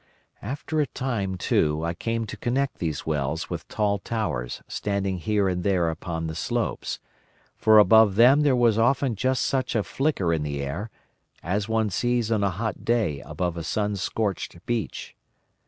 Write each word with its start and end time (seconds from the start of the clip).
"After 0.41 0.81
a 0.81 0.87
time, 0.87 1.37
too, 1.37 1.85
I 1.85 1.93
came 1.93 2.25
to 2.25 2.35
connect 2.35 2.79
these 2.79 3.05
wells 3.05 3.51
with 3.51 3.67
tall 3.67 3.99
towers 3.99 4.63
standing 4.67 5.19
here 5.19 5.47
and 5.47 5.63
there 5.63 5.91
upon 5.91 6.25
the 6.25 6.33
slopes; 6.33 6.97
for 7.55 7.77
above 7.77 8.15
them 8.15 8.41
there 8.41 8.55
was 8.55 8.79
often 8.79 9.15
just 9.15 9.43
such 9.45 9.75
a 9.75 9.83
flicker 9.83 10.33
in 10.33 10.41
the 10.41 10.59
air 10.59 10.89
as 11.43 11.69
one 11.69 11.91
sees 11.91 12.31
on 12.31 12.43
a 12.43 12.49
hot 12.49 12.83
day 12.83 13.19
above 13.21 13.55
a 13.57 13.63
sun 13.63 13.95
scorched 13.95 14.65
beach. 14.65 15.15